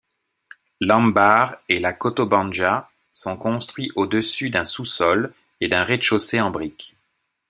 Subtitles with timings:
[0.79, 6.95] L'ambar et la kotobanja sont construits au-dessus d'un sous-sol et d'un rez-de-chaussée en briques.